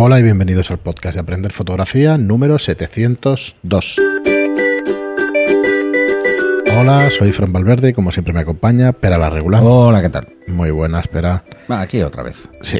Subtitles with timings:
[0.00, 3.96] Hola y bienvenidos al podcast de Aprender Fotografía número 702.
[6.78, 9.60] Hola, soy Fran Valverde y como siempre me acompaña Pera la Regular.
[9.64, 10.28] Hola, ¿qué tal?
[10.46, 11.42] Muy buena, espera.
[11.68, 12.48] Va, aquí otra vez.
[12.62, 12.78] Sí.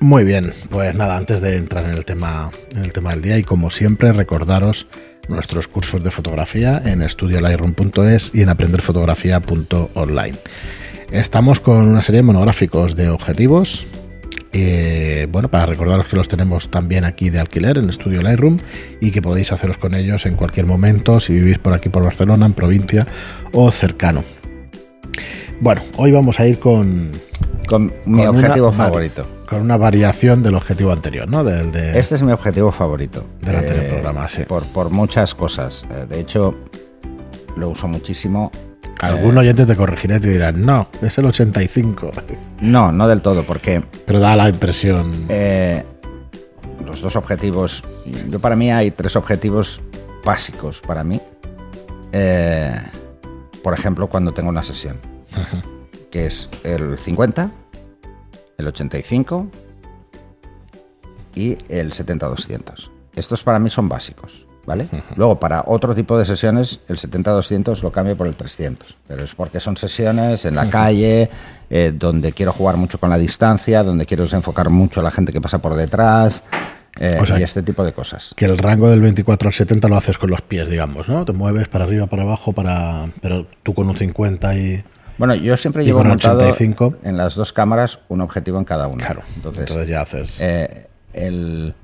[0.00, 3.36] Muy bien, pues nada, antes de entrar en el tema, en el tema del día
[3.36, 4.86] y como siempre recordaros
[5.28, 10.38] nuestros cursos de fotografía en estudiolightroom.es y en aprenderfotografía.online.
[11.10, 13.86] Estamos con una serie de monográficos de objetivos.
[14.52, 18.58] Eh, bueno, para recordaros que los tenemos también aquí de alquiler en Estudio Lightroom
[19.00, 22.46] y que podéis haceros con ellos en cualquier momento si vivís por aquí por Barcelona,
[22.46, 23.06] en provincia
[23.52, 24.22] o cercano.
[25.60, 27.10] Bueno, hoy vamos a ir con,
[27.68, 29.26] Con mi Con objetivo una- favorito.
[29.48, 31.44] con una variación del objetivo anterior, ¿no?
[31.44, 33.24] Del de, Este es mi objetivo favorito.
[33.40, 34.42] Del anterior programa, sí.
[34.44, 35.84] Por, por muchas cosas.
[35.90, 36.54] Eh, De hecho,
[37.56, 38.50] lo uso muchísimo.
[39.00, 42.10] Algún oyente te corregirá y te dirá, no, es el 85.
[42.60, 45.26] No, no del todo, porque Pero da la impresión.
[45.28, 45.84] eh,
[46.86, 47.84] los dos objetivos.
[48.30, 49.82] Yo para mí hay tres objetivos
[50.24, 51.20] básicos para mí.
[52.12, 52.74] Eh,
[53.62, 54.96] por ejemplo, cuando tengo una sesión,
[56.10, 57.50] que es el 50,
[58.56, 59.46] el 85
[61.34, 62.88] y el 70-200.
[63.16, 64.88] Estos para mí son básicos, ¿vale?
[65.16, 68.96] Luego, para otro tipo de sesiones, el 70-200 lo cambio por el 300.
[69.06, 71.30] Pero es porque son sesiones en la calle,
[71.70, 75.32] eh, donde quiero jugar mucho con la distancia, donde quiero desenfocar mucho a la gente
[75.32, 76.42] que pasa por detrás
[77.00, 78.34] eh, O sea, y este tipo de cosas.
[78.36, 81.24] Que el rango del 24 al 70 lo haces con los pies, digamos, ¿no?
[81.24, 84.84] Te mueves para arriba, para abajo, para pero tú con un 50 y...
[85.18, 86.96] Bueno, yo siempre llevo montado 85.
[87.04, 89.04] en las dos cámaras un objetivo en cada una.
[89.04, 90.40] Claro, Entonces, entonces, ya haces...
[90.40, 91.74] Eh, el,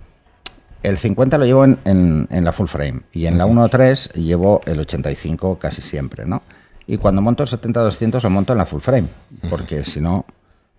[0.83, 4.61] el 50 lo llevo en, en- en la full frame y en la 1.3 llevo
[4.67, 6.43] el 85 casi siempre, ¿no?
[6.87, 9.09] Y cuando monto el 70-200 lo monto en la full frame,
[9.49, 10.25] porque si no,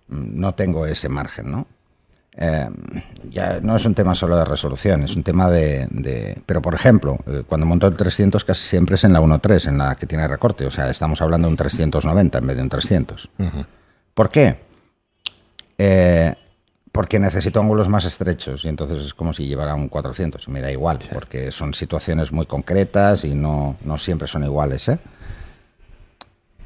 [0.08, 1.66] mm, no tengo ese margen, ¿no?
[2.34, 2.68] Eh,
[3.30, 5.86] ya no es un tema solo de resolución, es un tema de...
[5.90, 9.68] de- pero, por ejemplo, eh, cuando monto el 300 casi siempre es en la 1.3,
[9.68, 12.62] en la que tiene recorte, o sea, estamos hablando de un 390 en vez de
[12.62, 13.30] un 300.
[14.14, 14.56] ¿Por qué?
[15.78, 16.34] Eh,
[16.92, 20.60] porque necesito ángulos más estrechos y entonces es como si llevara un 400 y me
[20.60, 24.88] da igual, porque son situaciones muy concretas y no, no siempre son iguales.
[24.90, 24.98] ¿eh?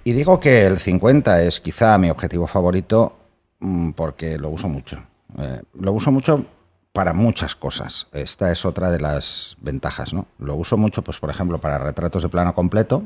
[0.02, 3.16] Y digo que el 50 es quizá mi objetivo favorito
[3.60, 5.00] mm, porque lo uso mucho.
[5.38, 6.44] Eh, lo uso mucho
[6.92, 8.08] para muchas cosas.
[8.12, 10.12] Esta es otra de las ventajas.
[10.12, 10.26] ¿no?
[10.38, 13.04] Lo uso mucho, pues, por ejemplo, para retratos de plano completo,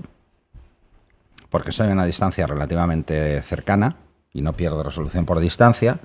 [1.50, 3.97] porque estoy a una distancia relativamente cercana
[4.32, 5.98] y no pierdo resolución por distancia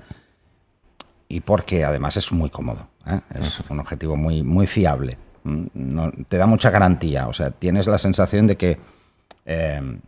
[1.28, 2.88] y porque además es muy cómodo.
[3.06, 3.20] ¿eh?
[3.40, 5.18] Es un objetivo muy, muy fiable.
[5.44, 7.28] Mm, no- te da mucha garantía.
[7.28, 8.78] O sea, tienes la sensación de que
[9.44, 10.00] eh,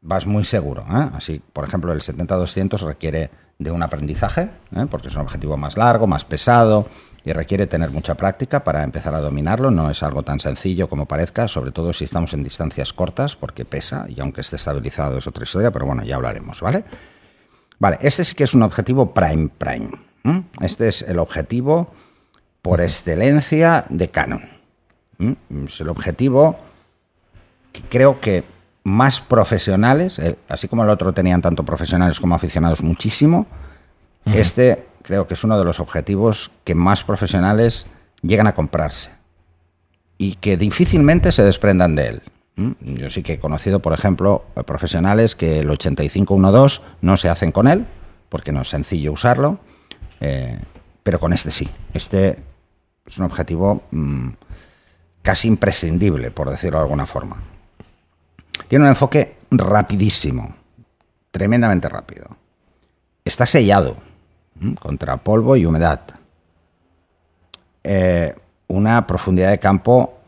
[0.00, 0.82] vas muy seguro.
[0.90, 1.10] ¿eh?
[1.14, 4.48] Así, por ejemplo, el 70-200 requiere de un aprendizaje,
[4.90, 6.88] porque es un objetivo más largo, más pesado
[7.26, 9.70] y requiere tener mucha práctica para empezar a dominarlo.
[9.70, 13.66] No es algo tan sencillo como parezca, sobre todo si estamos en distancias cortas, porque
[13.66, 16.84] pesa y aunque esté estabilizado es otra historia, pero bueno, ya hablaremos, ¿vale?
[17.78, 19.90] Vale, este sí que es un objetivo prime prime.
[20.24, 20.44] ¿M?
[20.60, 21.92] Este es el objetivo
[22.62, 24.42] por excelencia de Canon.
[25.18, 25.36] ¿m?
[25.66, 26.58] Es el objetivo
[27.72, 28.44] que creo que
[28.84, 33.46] más profesionales, eh, así como el otro tenían tanto profesionales como aficionados muchísimo,
[34.26, 37.86] este creo que es uno de los objetivos que más profesionales
[38.22, 39.10] llegan a comprarse
[40.18, 42.22] y que difícilmente se desprendan de él.
[42.56, 42.74] ¿m?
[42.80, 47.66] Yo sí que he conocido, por ejemplo, profesionales que el 8512 no se hacen con
[47.66, 47.86] él,
[48.28, 49.58] porque no es sencillo usarlo,
[50.20, 50.58] eh,
[51.02, 51.68] pero con este sí.
[51.92, 52.38] Este
[53.06, 54.28] es un objetivo mm,
[55.22, 57.42] casi imprescindible, por decirlo de alguna forma.
[58.68, 60.54] Tiene un enfoque rapidísimo,
[61.30, 62.28] tremendamente rápido.
[63.24, 63.96] Está sellado
[64.60, 64.76] ¿m?
[64.76, 66.00] contra polvo y humedad.
[67.82, 68.34] Eh,
[68.68, 70.20] una profundidad de campo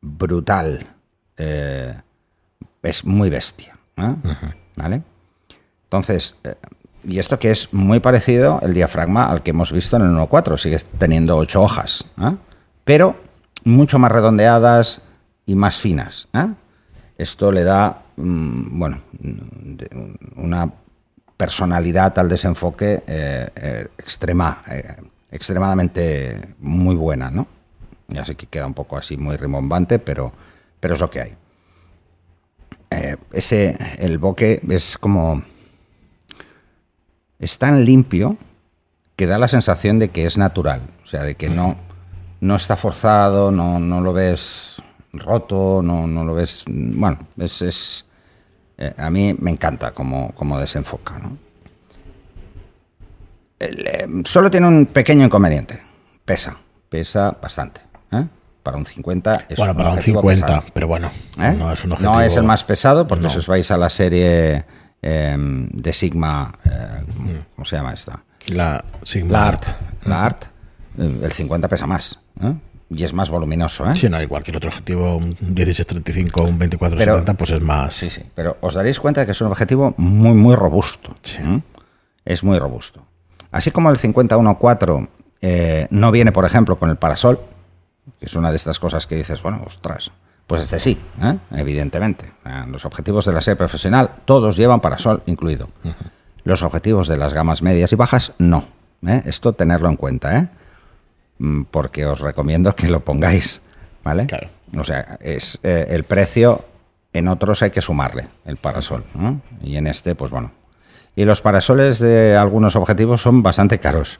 [0.00, 0.86] brutal.
[1.36, 1.94] Eh,
[2.82, 3.78] es muy bestia.
[3.96, 4.14] ¿eh?
[4.76, 5.02] ¿Vale?
[5.84, 6.36] Entonces,
[7.04, 10.56] y esto que es muy parecido el diafragma al que hemos visto en el 1.4,
[10.56, 12.36] sigue teniendo ocho hojas, ¿eh?
[12.84, 13.16] pero
[13.64, 15.02] mucho más redondeadas
[15.46, 16.28] y más finas.
[16.32, 16.48] ¿eh?
[17.18, 19.00] Esto le da, mm, bueno,
[20.36, 20.72] una
[21.36, 24.62] personalidad al desenfoque eh, extrema,
[25.30, 27.46] extremadamente muy buena, ¿no?
[28.08, 30.32] Ya sé que queda un poco así muy rimbombante, pero,
[30.78, 31.34] pero es lo que hay.
[33.32, 35.42] Ese, el bokeh es como...
[37.42, 38.38] Es tan limpio
[39.16, 40.80] que da la sensación de que es natural.
[41.02, 41.76] O sea, de que no,
[42.40, 44.80] no está forzado, no, no lo ves
[45.12, 46.64] roto, no, no lo ves...
[46.66, 47.60] Bueno, es...
[47.60, 48.04] es
[48.78, 51.36] eh, a mí me encanta cómo, cómo desenfoca, ¿no?
[53.58, 55.80] El, eh, solo tiene un pequeño inconveniente,
[56.24, 56.56] pesa,
[56.88, 57.80] pesa bastante.
[58.12, 58.24] ¿eh?
[58.62, 60.64] Para un 50 es bueno, un para un objetivo 50, pesado.
[60.72, 62.14] pero bueno, no es un objetivo.
[62.14, 63.30] No es el más pesado, porque No.
[63.30, 64.64] si os vais a la serie
[65.02, 68.22] eh, de Sigma, eh, ¿cómo se llama esta?
[68.48, 69.64] La Sigma La Art.
[70.04, 70.44] La Art,
[70.98, 72.18] eh, el 50 pesa más.
[72.40, 72.54] ¿eh?
[72.90, 73.88] Y es más voluminoso.
[73.88, 73.96] ¿eh?
[73.96, 77.94] Sí, no hay cualquier otro objetivo, un 1635, un 2470, pues es más.
[77.94, 78.22] Sí, sí.
[78.34, 81.14] Pero os daréis cuenta de que es un objetivo muy, muy robusto.
[82.24, 83.04] Es muy robusto.
[83.50, 85.08] Así como el 51.4
[85.40, 87.40] eh, no viene, por ejemplo, con el parasol,
[88.18, 90.12] que es una de estas cosas que dices, bueno, ostras,
[90.52, 91.38] pues este sí, ¿eh?
[91.52, 92.30] evidentemente.
[92.68, 95.70] Los objetivos de la serie profesional, todos llevan parasol incluido.
[96.44, 98.66] Los objetivos de las gamas medias y bajas, no.
[99.06, 99.22] ¿eh?
[99.24, 100.48] Esto tenerlo en cuenta, ¿eh?
[101.38, 103.62] Mm, porque os recomiendo que lo pongáis,
[104.04, 104.26] ¿vale?
[104.26, 104.50] Claro.
[104.76, 106.66] O sea, es eh, el precio,
[107.14, 109.40] en otros hay que sumarle el parasol, ¿no?
[109.62, 110.52] Y en este, pues bueno.
[111.16, 114.18] Y los parasoles de algunos objetivos son bastante caros.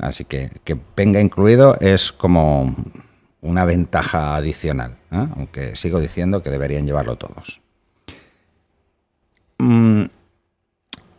[0.00, 2.74] Así que que venga incluido es como
[3.46, 5.26] una ventaja adicional, ¿eh?
[5.36, 7.60] aunque sigo diciendo que deberían llevarlo todos.
[9.58, 10.04] Mm,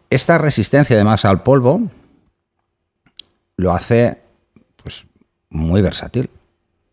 [0.10, 1.82] esta resistencia además al polvo
[3.56, 4.22] lo hace
[4.84, 5.06] pues
[5.50, 6.30] muy versátil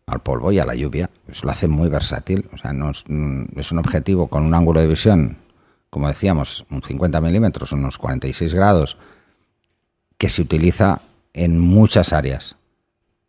[0.07, 1.09] al polvo y a la lluvia.
[1.25, 2.49] Pues lo hace muy versátil.
[2.53, 5.37] O sea, no es, mm, es un objetivo con un ángulo de visión,
[5.89, 8.97] como decíamos, un 50 milímetros, unos 46 grados,
[10.17, 11.01] que se utiliza
[11.33, 12.55] en muchas áreas.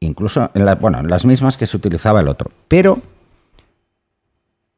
[0.07, 2.51] Incluso en, la- bueno, en las mismas que se utilizaba el otro.
[2.69, 3.01] Pero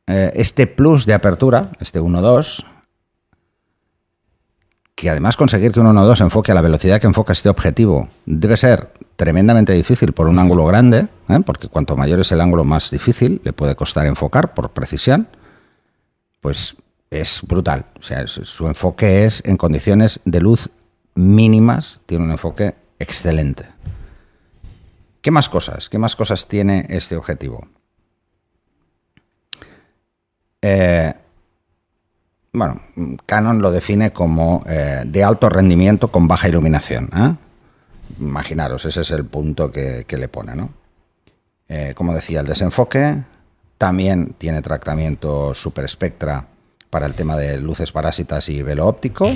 [0.07, 2.65] eh, este plus de apertura, este 1.2,
[4.95, 8.57] que además conseguir que un 1.2 enfoque a la velocidad que enfoca este objetivo debe
[8.57, 11.39] ser tremendamente difícil por un ángulo grande, ¿eh?
[11.47, 15.29] porque cuanto mayor es el ángulo más difícil, le puede costar enfocar por precisión,
[16.41, 16.77] pues
[17.11, 17.87] es brutal.
[18.01, 20.69] O sea, su su enfoque es en condiciones de luz
[21.15, 23.67] mínimas, tiene un enfoque excelente.
[25.21, 25.89] ¿Qué más cosas?
[25.89, 27.67] ¿Qué más cosas tiene este objetivo?
[30.63, 31.13] Eh,
[32.53, 32.81] bueno,
[33.27, 37.11] Canon lo define como eh, de alto rendimiento con baja iluminación.
[37.15, 37.35] ¿eh?
[38.21, 40.71] Imaginaros, ese es el punto que, que le pone, ¿no?
[41.97, 43.19] Como decía, el desenfoque
[43.77, 46.47] también tiene tratamiento super spectra
[46.89, 49.31] para el tema de luces parásitas y velo óptico.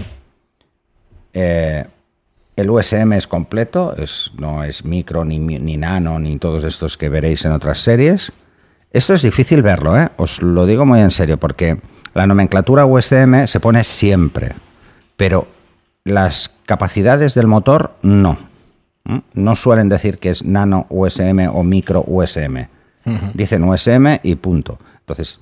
[2.54, 7.08] El USM es completo, es, no es micro, ni, ni nano, ni todos estos que
[7.08, 8.32] veréis en otras series.
[8.90, 10.10] Esto es difícil verlo, ¿eh?
[10.18, 11.78] os lo digo muy en serio, porque
[12.12, 14.52] la nomenclatura USM se pone siempre,
[15.16, 15.48] pero
[16.04, 18.38] las capacidades del motor no.
[19.06, 19.22] ¿m?
[19.32, 22.66] No suelen decir que es nano USM o micro USM.
[23.34, 24.78] Dicen USM y punto.
[25.00, 25.40] Entonces,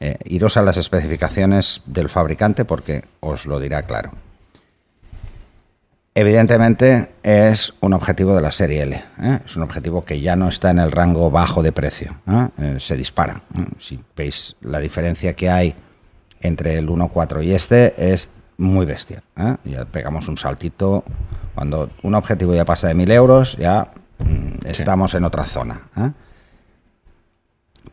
[0.00, 4.12] eh, iros a las especificaciones del fabricante porque os lo dirá claro.
[6.16, 8.94] Evidentemente es un objetivo de la serie L.
[9.20, 9.40] ¿eh?
[9.44, 12.14] Es un objetivo que ya no está en el rango bajo de precio.
[12.28, 12.48] ¿eh?
[12.58, 13.42] Eh, se dispara.
[13.80, 15.74] Si veis la diferencia que hay
[16.40, 19.24] entre el 1.4 y este es muy bestia.
[19.64, 21.02] Ya pegamos un saltito.
[21.56, 25.80] Cuando un objetivo ya pasa de 1000 euros, ya mm, estamos en otra zona.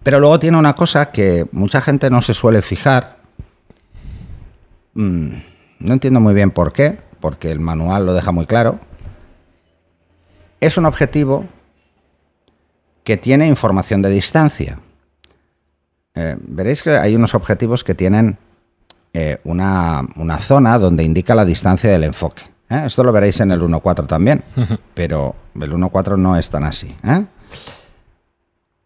[0.04, 3.18] Pero luego tiene una cosa que mucha gente no se suele fijar.
[4.94, 5.30] Mm,
[5.80, 8.80] no entiendo muy bien por qué, porque el manual lo deja muy claro.
[10.60, 11.46] Es un objetivo
[13.04, 14.80] que tiene información de distancia.
[16.13, 18.38] Eh, veréis que hay unos objetivos que tienen
[19.13, 22.44] eh, una, una zona donde indica la distancia del enfoque.
[22.70, 22.84] ¿eh?
[22.86, 24.44] Esto lo veréis en el 1.4 también,
[24.94, 26.96] pero el 1.4 no es tan así.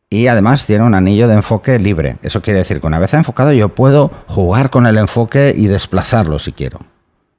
[0.09, 2.17] Y además tiene un anillo de enfoque libre.
[2.21, 6.39] Eso quiere decir que una vez enfocado yo puedo jugar con el enfoque y desplazarlo
[6.39, 6.79] si quiero.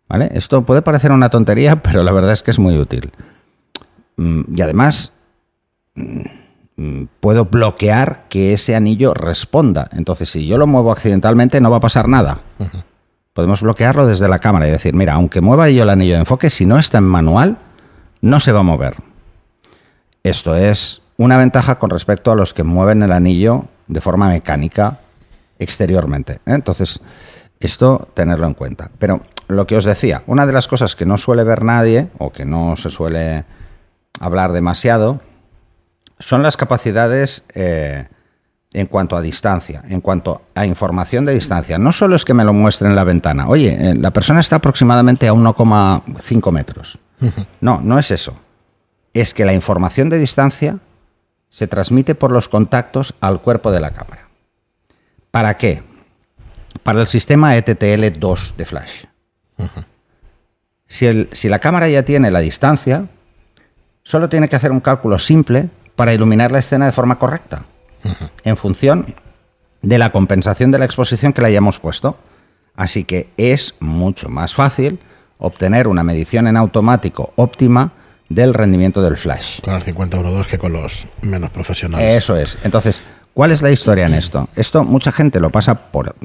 [0.09, 0.31] ¿Vale?
[0.35, 3.13] Esto puede parecer una tontería, pero la verdad es que es muy útil.
[4.17, 5.13] Mm, Y además
[5.95, 9.89] mm, puedo bloquear que ese anillo responda.
[9.93, 12.41] Entonces, si yo lo muevo accidentalmente, no va a pasar nada.
[13.33, 16.49] Podemos bloquearlo desde la cámara y decir, mira, aunque mueva yo el anillo de enfoque,
[16.51, 17.59] si no está en manual,
[18.23, 18.97] no se va a mover.
[20.23, 25.01] Esto es una ventaja con respecto a los que mueven el anillo de forma mecánica
[25.59, 26.35] exteriormente.
[26.35, 26.39] ¿eh?
[26.47, 27.01] Entonces,
[27.61, 28.91] esto tenerlo en cuenta.
[28.99, 32.33] Pero lo que os decía, una de las cosas que no suele ver nadie o
[32.33, 33.45] que no se suele
[34.21, 35.21] hablar demasiado
[36.19, 38.09] son las capacidades eh,
[38.73, 41.79] en cuanto a distancia, en cuanto a información de distancia.
[41.79, 44.57] No solo es que me lo muestre en la ventana, oye, eh, la persona está
[44.57, 46.99] aproximadamente a 1,5 metros.
[47.61, 48.37] No, no es eso.
[49.15, 50.79] Es que la información de distancia
[51.49, 54.29] se transmite por los contactos al cuerpo de la cámara.
[55.31, 55.83] ¿Para qué?
[56.83, 59.05] Para el sistema E ETTL2 de flash.
[60.89, 63.07] Si, el- si la cámara ya tiene la distancia,
[64.03, 67.65] solo tiene que hacer un cálculo simple para iluminar la escena de forma correcta,
[68.45, 69.15] en función
[69.83, 72.17] de la compensación de la exposición que le hayamos puesto.
[72.77, 74.99] Así que es mucho más fácil
[75.39, 77.93] obtener una medición en automático óptima
[78.29, 79.61] del rendimiento del flash.
[79.63, 82.19] Con el 5012 que con los menos profesionales.
[82.19, 82.59] Eso es.
[82.65, 83.03] Entonces,
[83.37, 84.49] ¿cuál es la historia en esto?
[84.57, 86.16] Esto mucha gente lo pasa por,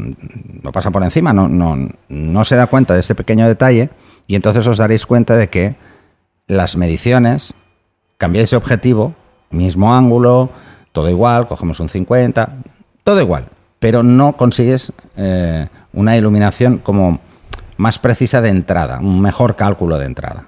[0.64, 3.90] lo pasa por encima, no, no, no se da cuenta de este pequeño detalle
[4.28, 5.76] y entonces os daréis cuenta de que
[6.48, 7.54] las mediciones,
[8.18, 9.14] cambiáis de objetivo,
[9.50, 10.52] mismo ángulo,
[10.94, 12.50] todo igual, cogemos un 50,
[13.04, 13.48] todo igual,
[13.80, 17.20] pero no consigues eh, una iluminación como
[17.76, 20.46] más precisa de entrada, un mejor cálculo de entrada.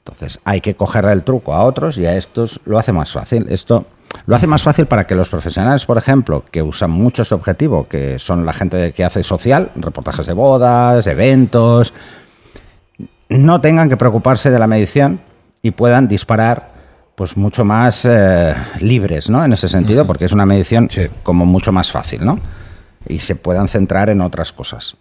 [0.00, 3.46] Entonces hay que cogerle el truco a otros y a estos lo hace más fácil.
[3.48, 3.86] Esto
[4.26, 7.86] lo hace más fácil para que los profesionales, por ejemplo, que usan mucho este objetivo,
[7.86, 11.92] que son la gente que hace social, reportajes de bodas, eventos,
[13.28, 15.20] no tengan que preocuparse de la medición
[15.62, 16.74] y puedan disparar
[17.14, 19.44] pues mucho más eh, libres, ¿no?
[19.44, 20.88] En ese sentido, porque es una medición
[21.22, 22.38] como mucho más fácil, ¿no?
[23.08, 24.96] Y se puedan centrar en otras cosas.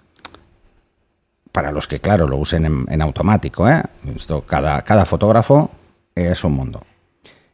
[1.51, 3.81] Para los que, claro, lo usen en, automático, ¿eh?
[4.15, 5.71] Esto, cada, cada fotógrafo
[6.13, 6.81] es un mundo.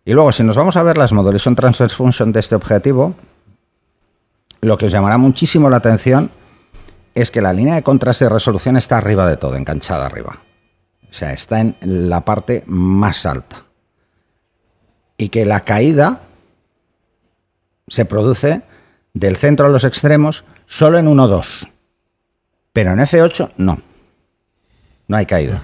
[0.06, 3.16] Y luego, si nos vamos a ver las Modulation Transfer Function de este objetivo,
[4.62, 6.32] lo que os llamará muchísimo la atención
[7.14, 10.40] es que la línea de contraste y resolución está arriba de todo, enganchada arriba.
[11.10, 13.66] O sea, está en la parte más alta
[15.18, 16.22] y que la caída
[17.88, 18.62] se produce
[19.14, 21.70] del centro a los extremos solo en 1-2.
[22.74, 23.82] Pero en F8 no.
[25.08, 25.62] No hay caída.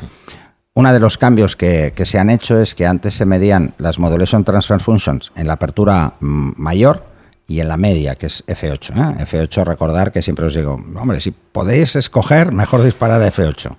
[0.78, 4.44] Uno de los cambios que, se han hecho es que antes se medían las Modulation
[4.44, 7.04] Transfer Functions en la apertura mm, mayor
[7.48, 8.92] y en la media, que es F8.
[8.92, 9.26] ¿eh?
[9.26, 13.76] F8, recordar que siempre os digo, hombre, si podéis escoger, mejor disparar a F8.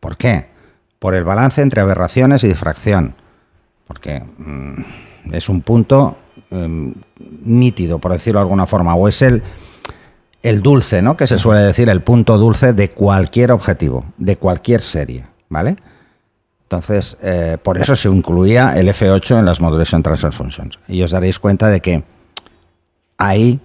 [0.00, 0.48] ¿Por qué?
[0.98, 3.14] Por el balance entre aberraciones y difracción
[3.86, 6.18] porque mm, es un punto
[6.50, 6.94] em,
[7.44, 9.40] nítido, por decirlo de alguna forma, o es el,
[10.42, 11.16] el dulce, ¿no?
[11.16, 15.76] Que se suele decir, el punto dulce de cualquier objetivo, de cualquier serie, ¿vale?
[16.68, 20.78] Entonces, eh, por eso se incluía el F8 en las Modulation Transfer Functions.
[20.86, 22.04] Y os daréis cuenta de que
[23.16, 23.58] ahí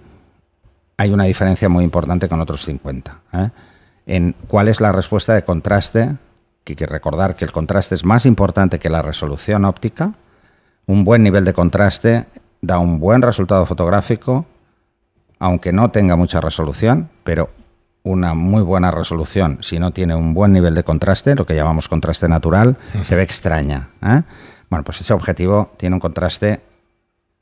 [0.96, 3.20] hay una diferencia muy importante con otros 50.
[3.34, 3.50] ¿eh?
[4.06, 6.16] En cuál es la respuesta de contraste
[6.64, 10.14] que hay que recordar que el contraste es más importante que la resolución óptica.
[10.86, 12.24] Un buen nivel de contraste
[12.62, 14.46] da un buen resultado fotográfico,
[15.38, 17.50] aunque no tenga mucha resolución, pero
[18.04, 21.88] una muy buena resolución, si no tiene un buen nivel de contraste, lo que llamamos
[21.88, 23.88] contraste natural, se ve extraña.
[24.02, 24.22] ¿eh?
[24.68, 26.60] Bueno, pues ese objetivo tiene un contraste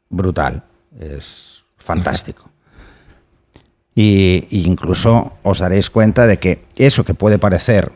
[0.08, 0.62] brutal,
[0.98, 2.48] es fantástico.
[3.94, 7.92] Y, incluso os daréis cuenta de que eso que puede parecer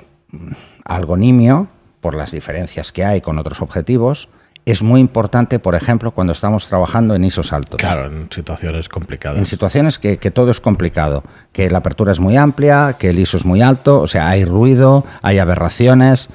[0.84, 1.68] algo nimio,
[2.00, 4.28] por las diferencias que hay con otros objetivos,
[4.66, 7.78] es muy importante, por ejemplo, cuando estamos trabajando en ISOs altos.
[7.78, 9.38] Claro, en situaciones complicadas.
[9.38, 13.36] En situaciones que, todo es complicado, que la apertura es muy amplia, que el ISO
[13.36, 16.30] es muy alto, o sea, hay ruido, hay aberraciones.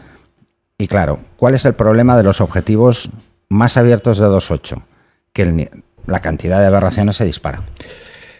[0.77, 3.09] Y claro, ¿cuál es el problema de los objetivos
[3.49, 4.81] más abiertos de 2.8?
[5.33, 5.69] Que
[6.07, 7.63] la cantidad de aberraciones se dispara.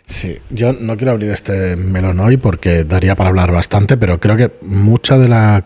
[0.05, 4.37] Sí, yo no quiero abrir este melón hoy porque daría para hablar bastante, pero creo
[4.37, 5.65] que mucha de la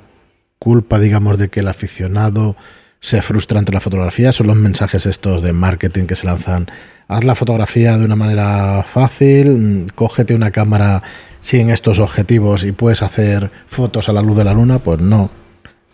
[0.58, 2.56] culpa, digamos, de que el aficionado
[3.00, 6.68] se frustra ante la fotografía son los mensajes estos de marketing que se lanzan.
[7.08, 11.04] Haz la fotografía de una manera fácil, mm, cógete una cámara
[11.42, 15.30] sin estos objetivos y puedes hacer fotos a la luz de la luna, pues no.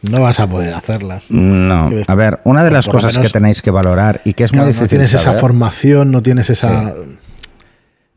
[0.02, 1.30] No vas a poder hacerlas.
[1.30, 1.92] No.
[2.08, 4.84] A ver, una de las cosas que tenéis que valorar y que es muy difícil.
[4.84, 6.96] No tienes esa formación, no tienes esa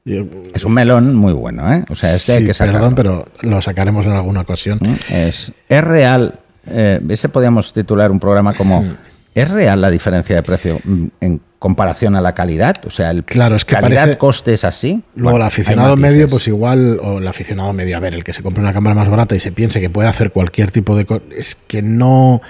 [0.05, 1.85] es un melón muy bueno, ¿eh?
[1.89, 2.81] O sea, este hay que sacarlo.
[2.81, 4.79] Perdón, pero lo sacaremos en alguna ocasión.
[4.83, 4.95] ¿Mm?
[5.11, 6.41] Es, es real.
[6.67, 8.97] Eh, ese podríamos titular un programa como hmm.
[9.35, 12.77] ¿Es real la diferencia de precio mm, en comparación a la calidad?
[12.87, 15.03] O sea, el claro, es que calidad-coste es así.
[15.17, 18.43] Luego, el aficionado medio, pues igual, o el aficionado medio, a ver, el que se
[18.43, 21.05] compra una cámara más barata y se piense que puede hacer cualquier tipo de.
[21.37, 22.43] Es que no.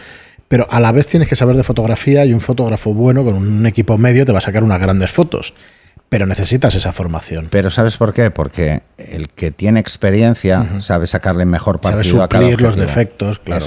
[0.46, 3.64] Pero a la vez tienes que saber de fotografía y un fotógrafo bueno con un
[3.64, 5.54] equipo medio te va a sacar unas grandes fotos
[6.08, 7.48] pero necesitas esa formación.
[7.50, 8.30] Pero ¿sabes por qué?
[8.30, 13.66] Porque el que tiene experiencia sabe sacarle mejor partido sabe suplir los defectos, claro.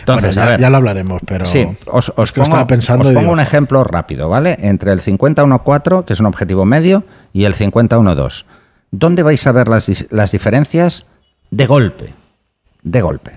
[0.00, 4.56] Entonces, ya, lo hablaremos, pero sí, os, pongo, pensando os pongo un ejemplo rápido, ¿vale?
[4.60, 8.44] Entre el 50-1-4, que es un objetivo medio, y el 50-1-2.
[8.90, 11.06] ¿Dónde vais a ver las, las diferencias?
[11.50, 12.14] De golpe.
[12.82, 13.32] De golpe.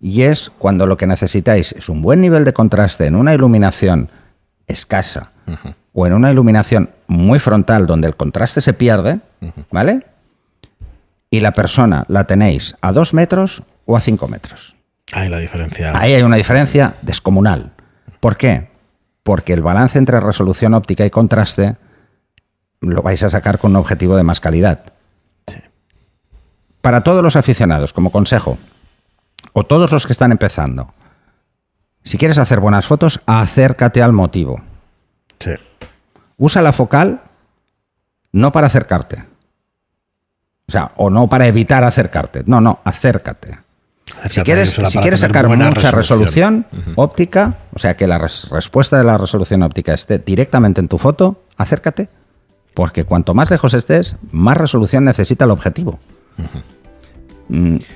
[0.00, 4.10] Y es cuando lo que necesitáis es un buen nivel de contraste en una iluminación
[4.66, 5.32] escasa
[5.92, 9.20] o en una iluminación muy frontal donde el contraste se pierde,
[9.70, 10.06] ¿vale?
[11.30, 14.76] Y la persona la tenéis a dos metros o a cinco metros.
[15.12, 15.92] Ahí la diferencia.
[15.98, 17.72] Ahí hay una diferencia descomunal.
[18.20, 18.72] ¿Por qué?
[19.22, 21.76] porque el balance entre resolución óptica y contraste
[22.80, 24.80] lo vais a sacar con un objetivo de más calidad.
[26.80, 28.58] Para todos los aficionados, como consejo,
[29.52, 30.92] o todos los que están empezando,
[32.02, 34.60] si quieres hacer buenas fotos, acércate al motivo.
[35.42, 35.52] Sí.
[36.38, 37.22] Usa la focal
[38.32, 39.24] no para acercarte.
[40.68, 42.42] O sea, o no para evitar acercarte.
[42.46, 43.58] No, no, acércate.
[44.30, 49.18] Si quieres, si quieres sacar mucha resolución, óptica, o sea, que la respuesta de la
[49.18, 52.08] resolución óptica esté directamente en tu foto, acércate,
[52.74, 55.98] porque cuanto más lejos estés, más resolución necesita el objetivo.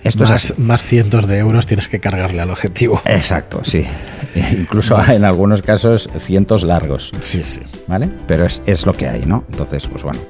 [0.05, 3.01] Esto más, más cientos de euros tienes que cargarle al objetivo.
[3.05, 3.87] Exacto, sí.
[4.53, 7.11] Incluso en algunos casos cientos largos.
[7.21, 7.61] Sí, sí.
[7.87, 8.09] ¿Vale?
[8.27, 9.45] Pero es, es lo que hay, ¿no?
[9.51, 10.21] Entonces, pues bueno,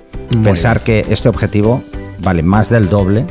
[0.44, 1.82] pensar que este objetivo
[2.20, 3.26] vale más del doble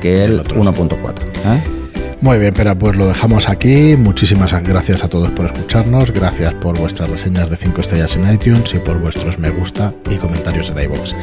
[0.00, 1.14] que el, 1.4.
[1.44, 1.78] ¿eh?
[2.20, 3.96] Muy bien, pero pues lo dejamos aquí.
[3.96, 6.10] Muchísimas gracias a todos por escucharnos.
[6.10, 10.16] Gracias por vuestras reseñas de 5 estrellas en iTunes y por vuestros me gusta y
[10.16, 11.14] comentarios en iVoox.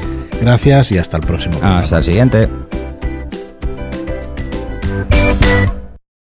[0.42, 1.60] Gracias y hasta el próximo.
[1.62, 2.48] Hasta el siguiente.